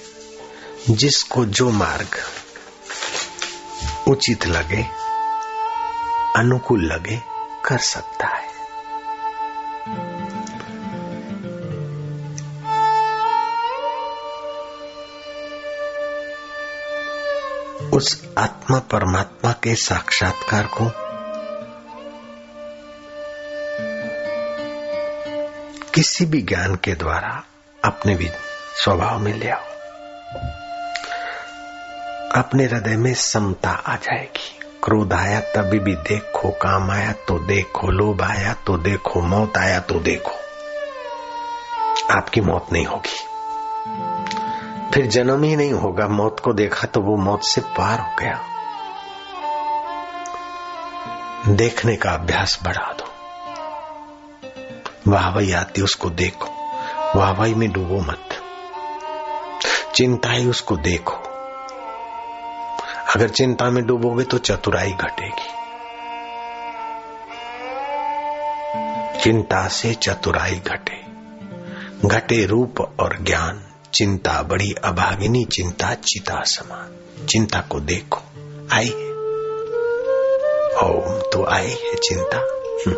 जिसको 0.89 1.45
जो 1.45 1.69
मार्ग 1.69 2.15
उचित 4.07 4.47
लगे, 4.47 4.87
अनुकूल 6.35 6.85
लगे, 6.85 7.21
कर 7.65 7.77
सकता 7.77 8.27
है। 8.27 8.52
उस 17.93 18.29
आत्मा 18.37 18.79
परमात्मा 18.79 19.51
के 19.51 19.75
साक्षात्कार 19.75 20.63
को 20.65 20.91
किसी 25.93 26.25
भी 26.25 26.41
ज्ञान 26.41 26.75
के 26.75 26.93
द्वारा 26.93 27.43
अपने 27.85 28.15
भी 28.15 28.29
स्वभाव 28.83 29.19
में 29.19 29.33
ले 29.33 29.49
आओ। 29.49 29.61
अपने 32.41 32.63
हृदय 32.63 32.97
में 32.97 33.13
समता 33.13 33.69
आ 33.69 33.95
जाएगी। 33.95 34.59
क्रोध 34.83 35.13
आया 35.13 35.39
तभी 35.39 35.79
भी 35.79 35.95
देखो, 35.95 36.51
काम 36.51 36.91
आया 36.91 37.11
तो 37.11 37.39
देखो, 37.39 37.87
लोभ 37.87 38.21
आया 38.21 38.53
तो 38.53 38.77
देखो, 38.77 39.21
मौत 39.21 39.57
आया 39.57 39.79
तो 39.79 39.95
देखो। 39.99 40.35
आपकी 42.13 42.41
मौत 42.41 42.67
नहीं 42.71 42.85
होगी। 42.85 43.19
फिर 44.93 45.07
जन्म 45.07 45.43
ही 45.43 45.55
नहीं 45.55 45.71
होगा। 45.71 46.07
मौत 46.07 46.39
को 46.39 46.53
देखा 46.53 46.87
तो 46.87 47.01
वो 47.01 47.17
मौत 47.17 47.43
से 47.43 47.61
पार 47.61 47.99
हो 47.99 48.15
गया। 48.19 48.41
देखने 51.47 51.95
का 51.95 52.11
अभ्यास 52.11 52.59
बढ़ा 52.63 52.93
दो। 52.93 53.05
वाहवाई 55.11 55.51
आती 55.51 55.81
उसको 55.81 56.09
देखो। 56.09 56.47
वाहवाई 57.19 57.53
में 57.53 57.71
डूबो 57.71 57.99
मत। 57.99 58.29
चिंता 59.95 60.29
ही 60.29 60.49
उसको 60.49 60.77
देखो। 60.77 61.15
अगर 63.15 63.29
चिंता 63.29 63.69
में 63.69 63.85
डूबोगे 63.85 64.23
तो 64.23 64.37
चतुराई 64.37 64.91
घटेगी। 64.91 65.49
चिंता 69.19 69.67
से 69.67 69.93
चतुराई 69.93 70.61
घटे। 70.67 71.05
घटे 72.05 72.45
रूप 72.45 72.95
और 72.99 73.17
ज्ञान। 73.21 73.72
चिंता, 73.93 74.43
बड़ी 74.43 74.73
अभागिनी 74.83 75.45
चिंता, 75.45 75.93
चिता 75.93 76.43
समान। 76.43 76.97
चिंता 77.25 77.59
को 77.59 77.79
देखो, 77.79 78.21
आई 78.73 78.85
है। 78.85 79.13
ओम 80.83 81.19
तो 81.19 81.45
आई 81.45 81.67
है 81.67 81.95
चिंता। 81.95 82.37
हम्म, 82.87 82.95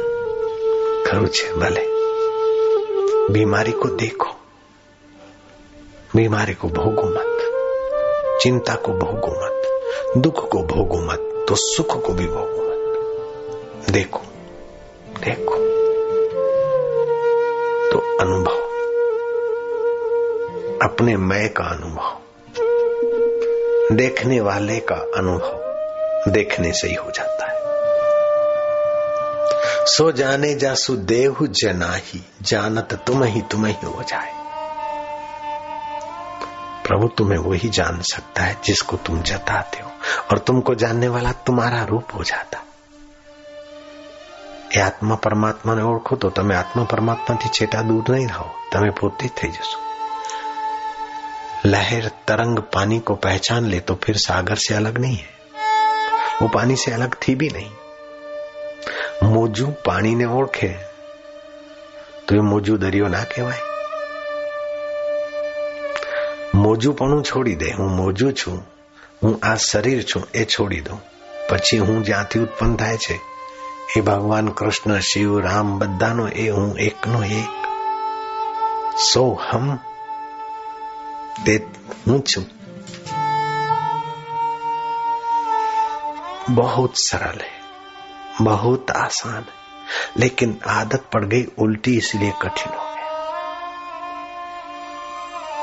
खरू 1.05 1.27
छे 1.27 1.53
भले। 1.53 1.81
बीमारी 3.33 3.71
को 3.71 3.89
देखो। 3.89 4.29
बीमारी 6.15 6.53
को 6.53 6.67
भोगो 6.67 7.09
मत। 7.09 7.39
चिंता 8.41 8.75
को 8.75 8.91
भोगो 8.91 9.45
मत। 9.45 9.61
दुख 10.17 10.49
को 10.49 10.59
भोगो 10.59 11.01
मत। 11.01 11.45
तो 11.49 11.55
सुख 11.55 12.05
को 12.05 12.13
भी 12.13 12.25
भोगो 12.25 12.61
मत। 12.61 13.89
देखो 13.89 14.21
देखो। 15.19 15.55
तो 17.91 18.17
अनुभव। 18.17 18.64
अपने 20.84 21.16
मैं 21.18 21.48
का 21.52 21.64
अनुभव 21.66 22.18
देखने 23.96 24.40
वाले 24.40 24.78
का 24.90 24.96
अनुभव 25.18 26.32
देखने 26.32 26.72
से 26.72 26.88
ही 26.88 26.94
हो 26.94 27.10
जाता 27.10 27.46
है 27.46 27.58
सो 29.86 30.10
जाने 30.12 30.54
जासु 30.54 30.96
देहु 31.08 31.46
जनाही 31.62 32.20
जानत 32.44 32.94
तुम 33.06 33.24
ही 33.26 33.42
तुम 33.50 33.66
ही 33.66 33.74
हो 33.84 34.02
जाए 34.08 34.32
प्रभु 36.86 37.08
तुम्हें 37.18 37.38
वही 37.40 37.68
जान 37.72 38.00
सकता 38.06 38.42
है 38.42 38.56
जिसको 38.64 38.96
तुम 39.06 39.22
जताते 39.24 39.82
हो 39.82 39.90
और 40.30 40.38
तुमको 40.46 40.74
जानने 40.76 41.08
वाला 41.08 41.32
तुम्हारा 41.46 41.82
रूप 41.84 42.14
हो 42.14 42.24
जाता 42.24 42.58
એ 44.70 44.80
આત્મા 44.80 45.14
પરમાત્માને 45.16 45.82
ઓળખો 45.82 46.16
તો 46.16 46.28
તમે 46.30 46.54
આત્મા 46.56 46.82
પરમાત્માથી 46.84 47.48
છેટા 47.50 47.80
દૂર 47.82 48.10
નહીં 48.10 48.28
રહો 48.28 48.44
તમે 48.72 48.90
પોતે 48.90 49.30
થઈ 49.38 49.50
જશો 49.50 49.78
लहर 51.66 52.08
तरंग 52.26 52.58
पानी 52.74 52.98
को 53.00 53.14
पहचान 53.18 53.66
ले 53.66 53.80
तो 53.80 53.94
फिर 54.04 54.16
सागर 54.18 54.56
से 54.58 54.74
अलग 54.74 54.98
नहीं 54.98 55.16
है 55.16 55.28
वो 56.42 56.48
पानी 56.48 56.76
से 56.76 56.92
अलग 56.92 57.14
थी 57.18 57.34
भी 57.34 57.48
नहीं 57.48 57.70
મોજું 59.22 59.72
પાણીને 59.84 60.26
ઓળખે 60.26 60.70
તો 62.26 62.34
એ 62.34 62.40
મોજું 62.42 62.78
દરિયો 62.78 63.08
ના 63.08 63.24
કહેવાય 63.24 63.64
મોજુંપણું 66.54 67.22
છોડી 67.22 67.54
દે 67.54 67.68
હું 67.72 67.90
મોજું 67.96 68.32
છું 68.34 68.58
હું 69.22 69.34
આ 69.42 69.56
શરીર 69.56 70.00
છું 70.02 70.24
એ 70.34 70.44
છોડી 70.44 70.80
દઉં 70.80 71.00
પછી 71.50 71.78
હું 71.78 71.98
જ્યાંથી 72.04 72.38
ઉત્પન્ન 72.38 72.76
થાય 72.76 72.96
છે 72.96 73.16
એ 73.96 74.00
ભગવાન 74.00 74.48
કૃષ્ણ 74.52 74.98
શિવ 75.00 75.38
રામ 75.38 75.78
બધાનો 75.78 76.26
એ 76.36 76.48
હું 76.48 76.72
એકનો 76.78 77.20
એક 77.32 77.50
સો 79.04 79.24
હમ 79.44 79.68
de 81.43 81.59
मुझो 82.07 82.45
बहुत 86.49 86.93
सरल 86.95 87.39
है। 87.41 87.55
बहुत 88.41 88.91
आसान 88.91 89.33
है। 89.33 89.65
लेकिन 90.17 90.59
आदत 90.67 91.05
पड़ 91.13 91.25
गई 91.25 91.45
उल्टी, 91.59 91.97
इसलिए 91.97 92.33
कठिन 92.41 92.73
हो 92.73 92.85
गया। 92.85 92.95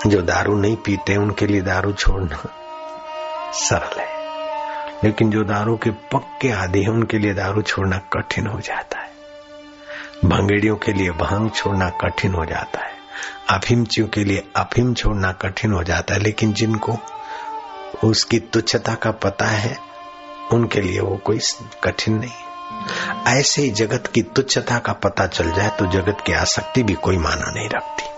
जो 0.06 0.22
दारू 0.22 0.56
नहीं 0.56 0.76
पीते, 0.76 1.16
उनके 1.16 1.46
लिए 1.46 1.60
दारू 1.60 1.92
छोड़ना 1.92 2.38
सरल 3.52 4.00
है। 4.00 4.12
लेकिन 5.04 5.30
जो 5.30 5.44
दारू 5.44 5.76
के 5.76 5.90
पक्के 5.90 6.50
आदि 6.50 6.82
है, 6.82 6.88
उनके 6.88 7.18
लिए 7.18 7.34
दारू 7.34 7.62
छोड़ना 7.62 7.98
कठिन 7.98 8.46
हो 8.46 8.60
जाता 8.60 8.98
है। 8.98 9.12
भंगेड़ियों 10.24 10.76
के 10.76 10.92
लिए 10.92 11.10
भाँग 11.10 11.50
छोड़ना 11.50 11.88
कठिन 11.88 12.34
हो 12.34 12.44
जाता 12.44 12.80
है। 12.80 12.91
अफिमचियों 13.50 14.08
के 14.08 14.24
लिए 14.24 14.42
अफिम 14.56 14.94
छोड़ना 14.94 15.32
कठिन 15.32 15.72
हो 15.72 15.82
जाता 15.84 16.14
है, 16.14 16.20
लेकिन 16.20 16.52
जिनको 16.52 16.98
उसकी 18.04 18.38
तुच्छता 18.38 18.94
का 18.94 19.10
पता 19.10 19.46
है, 19.46 19.76
उनके 20.52 20.80
लिए 20.80 21.00
वो 21.00 21.16
कोई 21.16 21.40
कठिन 21.84 22.18
नहीं। 22.18 23.34
ऐसे 23.34 23.62
ही 23.62 23.70
जगत 23.70 24.06
की 24.06 24.22
तुच्छता 24.22 24.78
का 24.78 24.92
पता 24.92 25.26
चल 25.26 25.52
जाए 25.52 25.70
तो 25.70 25.86
जगत 25.86 26.22
की 26.26 26.32
आसक्ति 26.32 26.82
भी 26.82 26.94
कोई 26.94 27.18
माना 27.18 27.50
नहीं 27.50 27.68
रखती। 27.68 28.10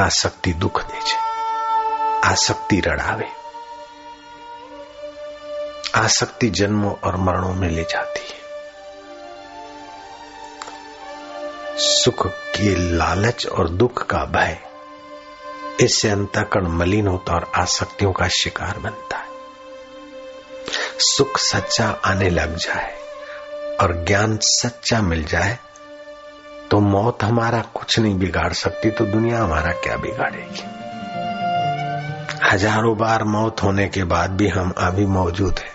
आसक्ति 0.00 0.52
दुख 0.52 0.82
दे 0.82 0.98
आसक्ति 2.24 2.80
रड़ावे, 2.80 3.28
आसक्ति 5.94 6.48
जन्मों 6.50 6.92
और 7.04 7.16
मरणों 7.16 7.54
में 7.54 7.68
ले 7.68 7.82
जाती। 7.82 8.23
सुख 12.04 12.26
की 12.56 12.74
लालच 12.96 13.46
और 13.48 13.68
दुख 13.70 14.02
का 14.06 14.24
भय। 14.32 14.56
इससे 15.80 16.08
अंतकरण 16.08 16.66
मलिन 16.70 17.06
होता 17.06 17.34
और 17.34 17.46
आसक्तियों 17.56 18.12
का 18.12 18.26
शिकार 18.30 18.78
बनता 18.78 19.16
है। 19.18 19.28
सुख 21.06 21.38
सच्चा 21.38 21.86
आने 22.04 22.28
लग 22.30 22.56
जाए 22.56 22.92
और 23.80 23.94
ज्ञान 24.04 24.36
सच्चा 24.42 25.00
मिल 25.02 25.24
जाए 25.24 25.58
तो 26.70 26.80
मौत 26.82 27.22
हमारा 27.22 27.60
कुछ 27.74 27.98
नहीं 27.98 28.18
बिगाड़ 28.18 28.52
सकती 28.54 28.90
तो 28.90 29.04
दुनिया 29.06 29.42
हमारा 29.42 29.72
क्या 29.78 29.96
बिगाड़ेगी? 29.96 30.62
हज़ारों 32.44 32.96
बार 32.96 33.24
मौत 33.26 33.62
होने 33.62 33.88
के 33.88 34.04
बाद 34.06 34.30
भी 34.30 34.48
हम 34.48 34.74
अभी 34.78 35.06
मौजूद 35.08 35.58
हैं। 35.58 35.73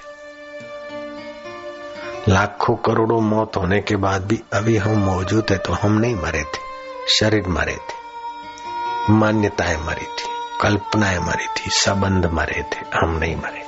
लाखों 2.29 2.77
करोड़ों 2.87 3.21
मौत 3.23 3.57
होने 3.57 3.81
के 3.89 3.97
बाद 4.05 4.25
भी 4.27 4.41
अभी 4.55 4.77
हम 4.85 4.99
मौजूद 5.05 5.51
है 5.51 5.59
तो 5.59 5.73
हम 5.83 5.99
नहीं 5.99 6.17
मरे 6.17 6.43
थे 6.55 6.63
शरीर 7.17 7.49
मरे 7.59 7.77
थे 7.91 9.13
मान्यताएं 9.15 9.77
मरी 9.87 10.07
थी 10.19 10.33
कल्पनाएं 10.63 11.19
मरी 11.21 11.47
थी 11.59 11.71
संबंध 11.81 12.27
मरे 12.33 12.63
थे 12.73 12.87
हम 12.99 13.19
नहीं 13.19 13.37
मरे 13.37 13.63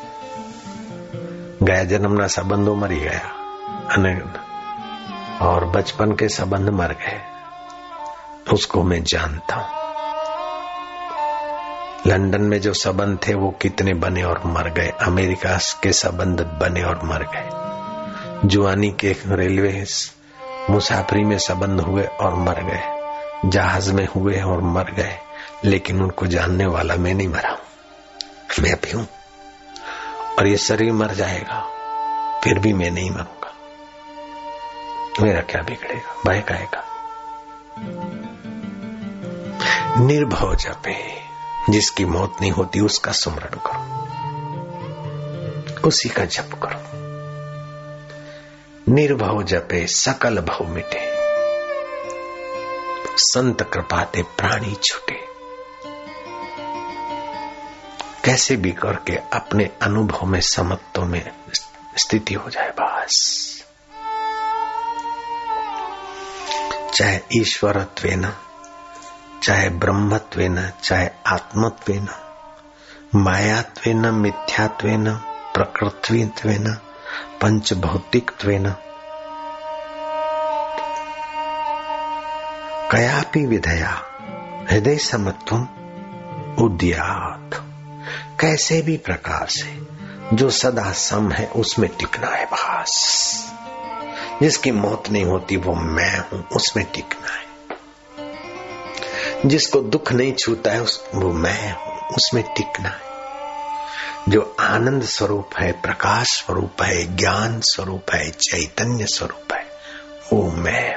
ગયા 1.64 1.85
જન્મના 1.90 2.26
સંબંધો 2.35 2.72
મરી 2.80 2.98
ગયા 3.04 3.20
અને 3.94 4.12
और 5.46 5.64
बचपन 5.72 6.12
के 6.20 6.26
संबंध 6.30 6.68
मर 6.78 6.92
गए 7.00 7.16
उसको 8.52 8.82
मैं 8.90 9.00
जानता 9.12 9.56
हूं 9.56 9.74
लंदन 12.06 12.42
में 12.50 12.59
जो 12.61 12.72
संबंध 12.76 13.18
थे 13.26 13.35
वो 13.35 13.50
कितने 13.62 13.94
बने 14.04 14.22
और 14.24 14.40
मर 14.46 14.68
गए 14.78 14.90
अमेरिका 15.02 15.56
के 15.82 15.92
संबंध 16.00 16.40
बने 16.61 16.82
और 16.85 16.98
मर 17.04 17.22
गए 17.35 17.60
जुआनी 18.45 18.91
के 18.91 19.15
रेलवे 19.25 19.86
मुसाफरी 20.69 21.23
में 21.23 21.38
संबंध 21.38 21.80
हुए 21.80 22.04
और 22.04 22.36
मर 22.36 22.63
गए। 22.63 23.01
जहाज़ 23.49 23.91
में 23.91 24.08
हुए 24.15 24.41
और 24.41 24.62
मर 24.62 24.84
गए, 24.84 25.17
लेकिन 25.65 26.01
उनको 26.01 26.27
जानने 26.27 26.65
वाला 26.65 26.95
मैं 26.95 27.13
नहीं 27.13 27.27
मरा। 27.27 27.58
हूँ 28.49 28.60
मैं 28.60 28.75
भी 28.75 28.91
हूँ, 28.91 29.08
और 30.39 30.47
ये 30.47 30.58
शरीर 30.58 30.91
मर 30.91 31.13
जाएगा, 31.13 31.67
फिर 32.43 32.60
भी 32.60 32.73
मैं 32.73 32.91
नहीं 32.91 33.12
मरूँगा। 33.12 33.54
मेरा 35.21 35.41
क्या 35.41 35.62
बिगड़ेगा? 35.62 36.23
का 36.25 36.84
निर्भव 39.97 40.56
जपे 40.56 41.21
जिसकी 41.69 42.06
मौत 42.06 42.38
नहीं 42.41 42.51
होती, 42.51 42.80
उसका 42.80 43.12
सुमरण 43.12 43.60
करो। 43.67 44.01
उसी 45.88 46.10
का 46.10 46.25
जप 46.25 46.60
करो। 46.63 46.90
निर्भव 48.91 49.43
जपे, 49.43 49.88
सकल 49.88 50.39
भव 50.39 50.67
मिटे। 50.67 51.12
संत 53.17 53.63
कृपाते 53.73 54.23
प्राणी 54.23 54.75
छुटे। 54.84 55.25
कैसे 58.25 58.56
भी 58.56 58.71
करके 58.71 59.15
अपने 59.15 59.69
अनुभव 59.82 60.25
में, 60.25 60.41
समत्व 60.41 61.06
में 61.06 61.32
स्थिति 61.97 62.34
हो 62.34 62.49
जाए 62.49 62.73
बस। 62.80 63.47
चाहे 66.93 67.19
ईश्वरत्व 67.38 68.08
न 68.08 68.36
चाहे 69.43 69.69
ब्रह्मत्व 69.69 70.41
न 70.41 70.71
चाहे 70.84 71.10
आत्मत्व 71.27 71.93
न 71.93 72.08
मायात्व 73.15 73.89
न 73.89 74.15
मिथ्यात्व 74.15 74.88
न 74.88 75.13
प्रकृतित्व 75.54 76.49
पंच 77.41 77.74
भौतिकत्व 77.74 78.76
कयापि 82.91 83.45
विधया 83.45 84.04
हृदय 84.71 84.97
समत्व 84.97 85.56
उद्यात। 86.63 87.50
कैसे 88.39 88.82
भी 88.82 88.97
प्रकार 88.97 89.47
से, 89.47 89.80
जो 90.36 90.50
सदा 90.50 90.91
सम 90.91 91.32
है, 91.32 91.47
उसमें 91.47 91.89
टिकना 91.97 92.28
है 92.28 92.45
बस। 92.45 93.54
जिसकी 94.41 94.71
मौत 94.71 95.10
नहीं 95.10 95.24
होती, 95.24 95.58
वो 95.58 95.76
मैं 95.76 96.19
हूँ, 96.19 96.47
उसमें 96.47 96.86
टिकना 96.86 97.28
है। 97.28 97.41
जिसको 99.45 99.82
दुख 99.82 100.12
नहीं 100.12 100.34
छूता 100.34 100.71
है, 100.71 100.82
उस, 100.82 101.06
वो 101.15 101.34
मैं 101.34 101.71
हूँ, 101.74 102.08
उसमें 102.10 102.43
टिकना 102.43 102.89
है। 102.89 103.11
जो 104.29 104.55
आनंद 104.60 105.03
स्वरूप 105.03 105.49
है, 105.60 105.71
प्रकाश 105.71 106.27
स्वरूप 106.27 106.81
है, 106.81 107.15
ज्ञान 107.15 107.60
स्वरूप 107.60 108.05
है, 108.13 108.29
चैतन्य 108.31 109.05
स्वरूप 109.05 109.53
है, 109.53 109.65
वो 110.34 110.51
मैं 110.51 110.95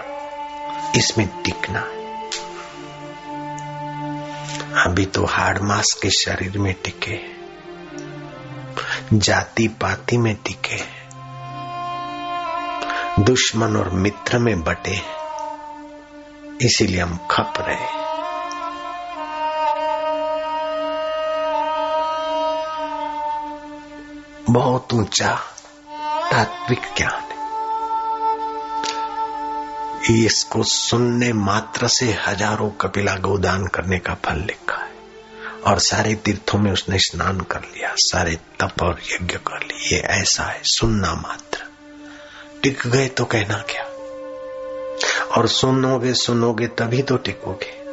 इसमें 0.92 1.42
टिकना 1.42 1.78
है। 1.78 2.02
अभी 4.87 5.06
तो 5.06 5.24
हार्ड 5.24 5.62
मास 5.62 5.98
के 6.02 6.10
शरीर 6.10 6.58
में 6.58 6.74
टिके 6.74 7.18
जाति 9.12 9.68
पाति 9.68 10.18
में 10.18 10.34
टिके 10.37 10.78
दुश्मन 13.22 13.76
और 13.76 13.90
मित्र 13.90 14.38
में 14.38 14.62
बटे 14.62 15.00
इसीलिए 16.66 17.00
हम 17.00 17.16
खप 17.30 17.54
रहे 17.60 18.03
बहुत 24.54 24.94
ऊँचा 24.94 25.40
तात्विक 26.32 26.80
ज्ञान 26.96 27.22
है। 27.22 27.34
इसको 30.24 30.62
सुनने 30.62 31.32
मात्र 31.32 31.88
से 31.88 32.06
हज़ारों 32.26 32.70
कपिला 32.70 33.14
गोदान 33.14 33.66
करने 33.66 33.98
का 33.98 34.14
फल 34.14 34.36
लिखा 34.36 34.76
है। 34.76 34.92
और 35.66 35.78
सारे 35.78 36.14
तीर्थों 36.14 36.58
में 36.58 36.72
उसने 36.72 36.98
स्नान 36.98 37.40
कर 37.40 37.60
लिया, 37.60 37.94
सारे 37.96 38.38
तप 38.60 38.82
और 38.82 39.00
यज्ञ 39.12 39.34
कर 39.34 39.60
लिए। 39.60 40.00
ऐसा 40.00 40.42
है, 40.42 40.60
सुनना 40.64 41.14
मात्र। 41.14 41.58
टिक 42.62 42.86
गए 42.86 43.08
तो 43.08 43.24
कहना 43.24 43.56
क्या? 43.56 43.84
और 45.36 45.48
सुनोगे 45.48 46.14
सुनोगे 46.14 46.66
तभी 46.66 47.02
तो 47.02 47.16
टिकोगे। 47.16 47.84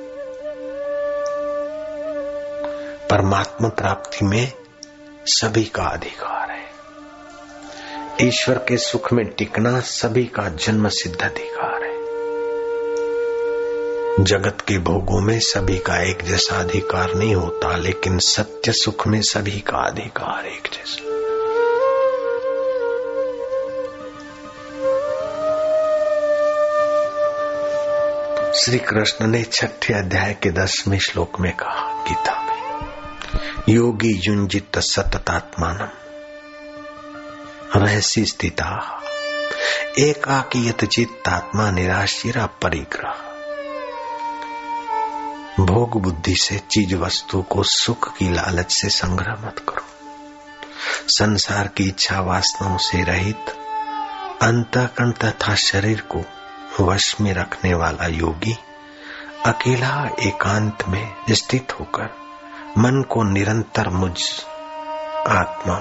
परमात्मा 3.08 3.69
प्राप्ति 3.69 4.26
में 4.26 4.54
सभी 5.26 5.63
का 5.63 5.84
अधिकार। 5.84 6.40
ईश्वर 8.24 8.58
के 8.58 8.78
सुख 8.78 9.14
में 9.14 9.26
टिकना 9.26 9.80
सभी 9.80 10.26
का 10.26 10.50
जन्म 10.50 10.90
सिद्ध 10.90 11.22
अधिकार 11.22 11.84
है। 11.84 12.02
जगत 14.24 14.58
के 14.68 14.78
भोगों 14.78 15.22
में 15.22 15.40
सभी 15.40 15.78
का 15.78 16.02
एक 16.04 16.24
जैसा 16.24 16.56
अधिकार 16.56 17.14
नहीं 17.14 17.36
होता, 17.36 17.78
लेकिन 17.78 18.20
सत्य 18.20 18.72
सुख 18.72 19.08
में 19.08 19.22
सभी 19.22 19.60
का 19.60 19.78
अधिकार 19.78 20.46
एक 20.46 20.68
जैसा। 20.74 21.08
श्री 28.54 28.80
कृष्ण 28.80 29.28
ने 29.28 29.44
छठे 29.44 29.94
अध्याय 29.94 30.34
के 30.34 30.50
दसवें 30.52 31.00
श्लोक 31.00 31.40
में 31.40 31.56
कहा, 31.56 32.04
गीता 32.04 32.44
में, 32.44 32.90
योगी 33.70 34.22
युंजित 34.24 34.80
सततात्मानम। 34.80 35.88
रहसी 37.76 38.26
स्थिता 38.26 39.02
एकाकी 40.00 40.72
चित्तात्मा 40.72 41.72
निराशिरा 41.72 42.46
परिग्रह। 42.46 43.12
भोग 45.66 46.02
बुद्धि 46.02 46.36
से 46.36 46.58
चीज़ 46.58 46.96
वस्तु 46.96 47.42
को 47.42 47.64
सुख 47.64 48.18
की 48.18 48.30
लालच 48.30 48.72
से 48.72 48.90
संग्रह 48.90 49.34
मत 49.34 49.60
करो। 49.60 49.84
संसार 51.08 51.68
की 51.68 51.84
इच्छा 51.84 52.22
वासनाओं 52.22 52.78
से 52.78 53.04
रहित, 53.04 53.46
अंतकरण 54.42 55.12
तथा 55.12 55.56
शरीर 55.56 56.04
को 56.16 56.24
वश 56.84 57.16
में 57.22 57.34
रखने 57.34 57.74
वाला 57.74 58.08
योगी 58.08 58.58
अकेला 59.46 60.10
एकांत 60.20 60.78
में 60.88 61.16
स्थित 61.32 61.80
होकर 61.80 62.10
मन 62.78 63.04
को 63.10 63.24
निरंतर 63.24 63.90
मुझ 63.90 64.22
आत्मा 65.28 65.80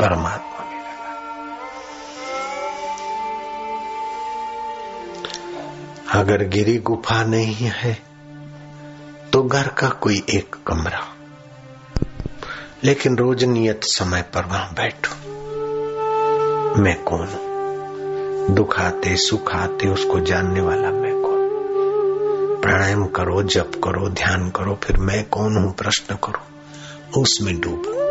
में 0.00 0.08
लगाए 0.08 0.16
परमात्मा 0.16 0.54
अगर 6.20 6.44
गिरी 6.44 6.78
गुफा 6.78 7.24
नहीं 7.24 7.54
है 7.54 8.02
तो 9.32 9.42
घर 9.42 9.68
का 9.68 9.88
कोई 9.88 10.24
एक 10.30 10.56
कमरा। 10.66 11.16
लेकिन 12.84 13.16
रोज 13.18 13.44
नियत 13.44 13.80
समय 13.84 14.22
पर 14.22 14.44
वहाँ 14.44 14.74
बैठो। 14.74 15.14
मैं 16.80 17.02
कौन? 17.02 17.26
हूँ 17.26 18.54
दुखाते, 18.54 19.16
सुखाते, 19.16 19.88
उसको 19.88 20.20
जानने 20.20 20.60
वाला 20.60 20.90
मैं 20.90 21.12
कौन? 21.12 21.48
प्राणायाम 22.62 23.06
करो, 23.06 23.42
जप 23.42 23.72
करो, 23.84 24.08
ध्यान 24.08 24.50
करो, 24.50 24.78
फिर 24.84 24.96
मैं 24.96 25.28
कौन 25.28 25.56
हूँ? 25.56 25.74
प्रश्न 25.74 26.14
करो। 26.14 26.42
उसमें 27.20 27.60
डूबो। 27.60 28.03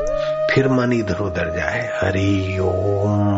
फिर 0.54 0.68
मन 0.68 0.94
इधर 0.94 1.16
उधर 1.16 1.56
जाए। 1.56 2.00
हरि 2.02 2.58
ओम। 2.62 3.30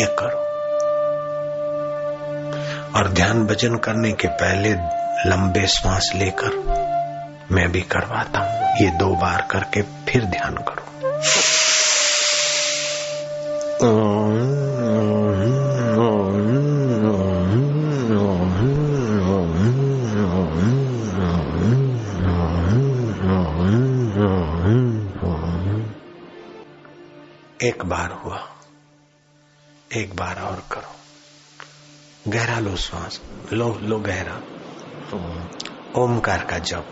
ये 0.00 0.06
करो। 0.18 0.40
और 2.98 3.08
ध्यान 3.08 3.46
भजन 3.46 3.76
करने 3.76 4.12
के 4.12 4.28
पहले 4.28 4.72
लंबे 5.30 5.66
श्वास 5.66 6.12
लेकर 6.14 6.80
मैं 7.52 7.72
भी 7.72 7.80
करवाता 7.80 8.38
हूँ। 8.38 8.76
ये 8.80 8.90
दो 8.90 9.14
बार 9.14 9.48
करके 9.50 9.82
फिर 9.82 10.24
ध्यान 10.24 10.54
करो। 10.54 10.80
एक 27.62 27.84
बार 27.84 28.12
हुआ। 28.12 28.48
एक 29.96 30.16
बार 30.16 30.40
और 30.40 30.64
करो। 30.72 30.94
गहरा 32.30 32.58
लो 32.58 32.76
श्वास 32.76 33.20
लो 33.52 33.78
लो 33.78 34.00
गहरा। 34.00 34.36
ओमकार 35.96 36.44
का 36.44 36.58
जप। 36.58 36.86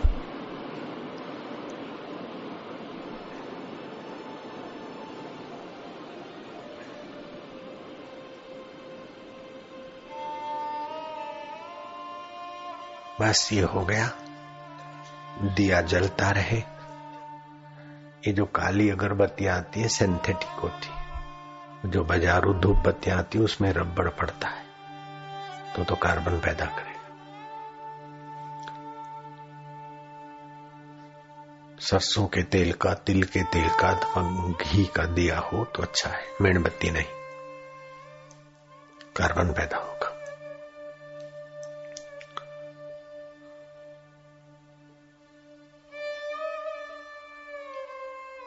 बस 13.21 13.49
ये 13.53 13.61
हो 13.61 13.85
गया। 13.85 14.11
दिया 15.55 15.81
जलता 15.81 16.31
रहे। 16.31 16.78
ये 18.27 18.33
जो 18.33 18.45
काली 18.45 18.89
अगरबत्तियाँ 18.89 19.57
आती 19.57 19.81
है 19.81 19.87
सिंथेटिक 19.87 20.49
होती 20.49 20.87
है। 20.91 21.21
जो 21.91 22.03
बाजारू 22.03 22.53
धूप 22.53 22.77
बत्तियाँ 22.77 23.19
आती 23.19 23.37
है, 23.37 23.43
उसमें 23.43 23.73
रबड़ 23.73 24.09
पड़ता 24.09 24.47
है। 24.47 24.65
तो 25.75 25.83
तो 25.83 25.95
कार्बन 25.95 26.39
पैदा 26.39 26.65
करेगा। 26.65 26.89
सरसों 31.79 32.27
के 32.27 32.43
तेल 32.43 32.73
का, 32.73 32.93
तिल 32.93 33.23
के 33.23 33.43
तेल 33.43 33.69
का 33.69 33.93
घी 34.63 34.85
का 34.85 35.05
दिया 35.05 35.39
हो 35.39 35.65
तो 35.65 35.83
अच्छा 35.83 36.09
है, 36.09 36.23
मेणबत्ती 36.41 36.91
नहीं। 36.91 37.05
कार्बन 39.17 39.53
पैदा 39.53 39.77
होगा 39.77 39.88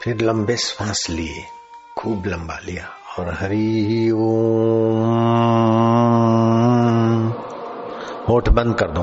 फिर 0.02 0.20
लंबे 0.20 0.56
श्वास 0.56 1.06
लिए, 1.10 1.44
खूब 1.98 2.26
लंबा 2.26 2.58
लिया 2.64 2.88
और 3.18 3.34
हरी 3.34 4.10
ओम। 4.10 4.22
होठ 8.28 8.48
बंद 8.48 8.74
कर 8.78 8.88
दो। 8.88 9.02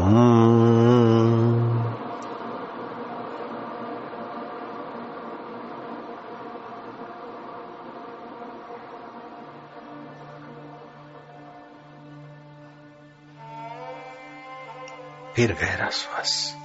फिर 15.35 15.53
गहरा 15.61 15.89
श्वास। 15.89 16.55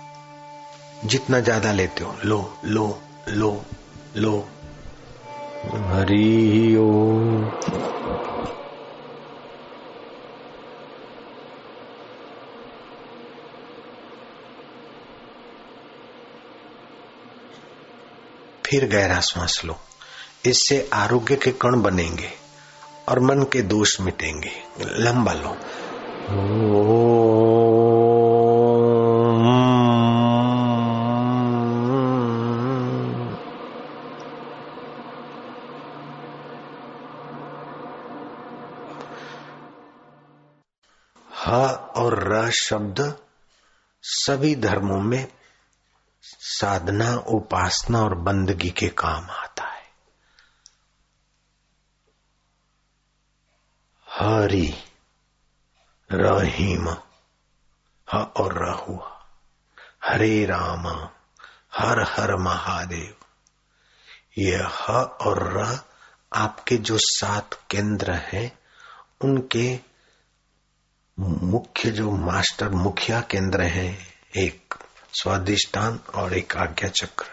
जितना 1.04 1.40
ज़्यादा 1.40 1.72
लेते 1.72 2.04
हो, 2.04 2.16
लो 2.24 2.58
लो 2.64 2.98
लो। 3.28 3.62
लो। 4.16 4.48
हरि 5.64 6.77
ओ। 6.77 7.14
फिर 18.66 18.88
गहरा 18.88 19.20
श्वास 19.20 19.62
लो। 19.64 19.77
इससे 20.46 20.90
आरोग्य 20.92 21.37
के 21.37 21.53
कण 21.53 21.83
बनेंगे 21.83 22.31
और 23.09 23.20
मन 23.20 23.42
के 23.42 23.62
दोष 23.62 24.00
मिटेंगे। 24.00 24.50
लंबा 24.81 25.33
लो। 25.33 25.57
ओ। 26.31 27.13
शब्द 42.62 43.18
सभी 44.02 44.56
धर्मों 44.56 45.00
में 45.00 45.28
साधना, 46.24 47.16
उपासना 47.16 48.00
और 48.00 48.14
बंदगी 48.14 48.70
के 48.70 48.88
काम 48.88 49.30
आता 49.30 49.64
है। 49.64 49.82
हरि, 54.10 54.74
रहीम, 56.12 56.88
ह 58.12 58.16
और 58.16 58.54
र 58.62 58.98
हरे 60.04 60.46
राम, 60.46 61.08
हर 61.74 62.00
हर 62.00 62.36
महादेव। 62.36 63.16
ये 64.38 64.56
ह 64.56 64.90
और 65.02 65.52
र 65.56 65.80
आपके 66.32 66.76
जो 66.76 66.98
सात 66.98 67.54
केंद्र 67.70 68.12
हैं, 68.12 68.58
उनके 69.20 69.80
मुख्य 71.18 71.90
जो 71.90 72.11
मास्टर, 72.11 72.68
मुखिया 72.68 73.20
केंद्र 73.20 73.62
है, 73.62 73.98
एक 74.37 74.74
स्वादिष्टान 75.12 76.00
और 76.14 76.35
एक 76.35 76.57
आज्ञा 76.57 76.88
चक्र। 76.88 77.24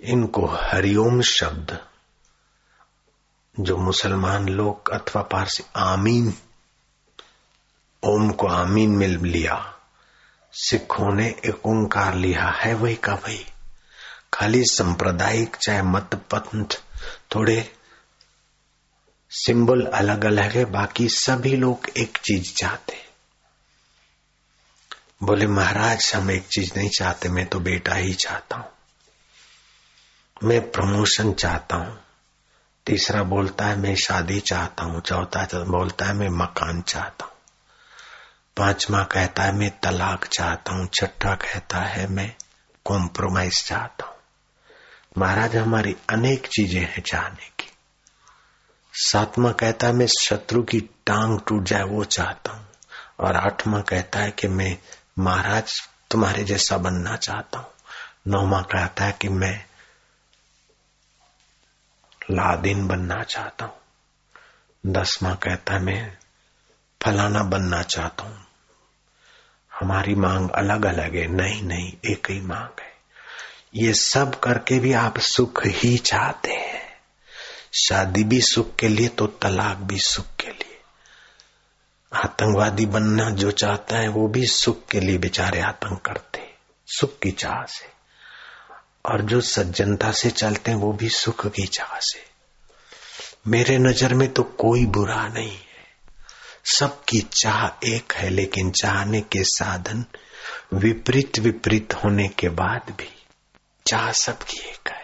इनको 0.00 0.46
हरिओम 0.46 1.22
शब्द, 1.22 1.86
जो 3.60 3.76
मुसलमान 3.76 4.48
लोग 4.48 4.90
अथवा 4.90 5.22
पारसी 5.22 5.64
आमीन, 5.76 6.34
ओम 8.02 8.30
को 8.30 8.46
आमीन 8.46 8.90
में 8.90 9.08
लिया, 9.08 9.74
सिखों 10.52 11.14
ने 11.14 11.28
एक 11.28 11.66
ओंकार 11.66 12.14
लिया 12.14 12.44
है 12.44 12.74
वही 12.74 12.94
का 12.94 13.14
वही। 13.14 13.46
खाली 14.32 14.64
सांप्रदायिक 14.64 15.56
चाहे 15.56 15.82
मत 15.82 16.14
पंथ 16.34 16.82
थोड़े 17.34 17.76
सिंबल 19.36 19.86
अलग 19.86 20.24
अलग 20.24 20.50
है, 20.50 20.64
बाकी 20.64 21.08
सभी 21.08 21.56
लोग 21.56 21.88
एक 21.96 22.18
चीज़ 22.18 22.54
चाहते 22.54 23.04
बोले, 25.22 25.46
महाराज, 25.46 26.12
हम 26.14 26.30
एक 26.30 26.46
चीज़ 26.46 26.72
नहीं 26.76 26.88
चाहते, 26.88 27.28
मैं 27.28 27.46
तो 27.46 27.60
बेटा 27.60 27.94
ही 27.94 28.14
चाहता 28.14 28.56
हूँ। 28.56 28.70
मैं 30.44 30.70
प्रमोशन 30.70 31.32
चाहता 31.32 31.76
हूँ। 31.76 32.00
तीसरा 32.86 33.22
बोलता 33.22 33.64
है, 33.64 33.76
मैं 33.76 33.96
शादी 33.96 34.40
चाहता 34.40 34.84
हूँ। 34.84 35.00
चौथा 35.00 35.44
बोलता 35.44 36.04
है, 36.04 36.12
मैं 36.12 36.28
मकान 36.28 36.82
चाहता 36.82 37.24
हूँ। 37.24 37.32
पांचवा 38.56 39.02
कहता 39.02 39.42
है, 39.42 39.52
मैं 39.52 39.80
तलाक 39.80 40.24
चाहता 40.24 40.72
हूँ। 40.72 40.86
छठा 40.86 41.34
कहता 41.34 41.78
है, 41.78 42.06
मैं 42.06 42.34
कॉम्प्रोमाइज 42.84 43.64
चाहता 43.64 44.06
हूँ। 44.06 44.14
महाराज, 45.18 45.56
हमारी 45.56 45.96
अनेक 46.10 46.46
चीज़ें 46.46 46.80
हैं 46.80 47.02
चाहने 47.02 47.48
की। 47.58 47.73
सातवा 48.96 49.52
कहता 49.52 49.86
है, 49.86 49.92
मैं 49.92 50.06
शत्रु 50.06 50.62
की 50.62 50.80
टांग 50.80 51.40
टूट 51.40 51.64
जाए, 51.64 51.82
वो 51.82 52.04
चाहता 52.04 52.52
हूँ। 52.52 52.66
और 53.20 53.36
आठवां 53.36 53.82
कहता 53.82 54.18
है 54.18 54.30
कि, 54.30 54.48
मैं 54.48 54.78
महाराज 55.18 55.80
तुम्हारे 56.10 56.44
जैसा 56.44 56.76
बनना 56.76 57.16
चाहता 57.16 57.58
हूँ। 57.58 57.66
नौवा 58.28 58.60
कहता 58.62 59.04
है 59.04 59.12
कि, 59.12 59.28
मैं 59.28 59.64
लादिन 62.30 62.88
बनना 62.88 63.22
चाहता 63.22 63.64
हूँ। 63.64 63.76
दसवा 64.86 65.34
कहता 65.34 65.74
है, 65.74 65.80
मैं 65.80 66.16
फलाना 67.02 67.42
बनना 67.42 67.82
चाहता 67.82 68.24
हूँ। 68.24 68.46
हमारी 69.80 70.14
मांग 70.14 70.50
अलग 70.50 70.84
अलग 70.84 71.14
है 71.14 71.26
नहीं 71.26 71.62
नहीं 71.62 71.92
एक 72.04 72.30
ही 72.30 72.40
मांग 72.40 72.80
है। 72.80 72.92
ये 73.74 73.94
सब 73.94 74.40
करके 74.40 74.78
भी 74.78 74.92
आप 74.92 75.18
सुख 75.18 75.66
ही 75.66 75.98
चाहते 75.98 76.52
हैं। 76.52 76.83
शादी 77.74 78.24
भी 78.24 78.40
सुख 78.40 78.76
के 78.76 78.88
लिए 78.88 79.08
तो 79.08 79.26
तलाक 79.26 79.76
भी 79.76 79.98
सुख 79.98 80.24
के 80.24 80.50
लिए। 80.50 80.80
आतंकवादी 82.14 82.86
बनना 82.86 83.30
जो 83.30 83.50
चाहता 83.50 83.96
है, 83.96 84.08
वो 84.08 84.28
भी 84.28 84.46
सुख 84.46 84.86
के 84.86 85.00
लिए 85.00 85.18
बेचारे 85.18 85.60
आतंक 85.60 86.00
करते 86.00 86.54
सुख 86.86 87.18
की 87.18 87.30
चाह 87.30 87.64
से। 87.64 87.94
और 89.06 89.22
जो 89.22 89.40
सज्जनता 89.40 90.12
से 90.12 90.30
चलते 90.30 90.70
हैं, 90.70 90.78
वो 90.78 90.92
भी 90.92 91.08
सुख 91.08 91.46
की 91.46 91.66
चाह 91.66 91.98
से। 92.00 92.24
मेरे 93.46 93.78
नज़र 93.78 94.14
में 94.14 94.32
तो 94.32 94.42
कोई 94.42 94.86
बुरा 94.86 95.28
नहीं 95.28 95.50
है। 95.50 95.74
सबकी 96.64 97.20
चाह 97.20 97.86
एक 97.88 98.12
है, 98.12 98.30
लेकिन 98.30 98.70
चाहने 98.70 99.20
के 99.20 99.44
साधन 99.44 100.04
विपरीत 100.74 101.38
विपरीत 101.38 101.94
होने 101.94 102.28
के 102.28 102.48
बाद 102.48 102.94
भी 102.98 103.26
चाह 103.86 104.12
सबकी 104.12 104.56
एक 104.56 104.88
है। 104.88 105.03